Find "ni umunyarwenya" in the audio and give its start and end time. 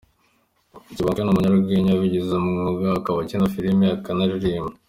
1.21-1.91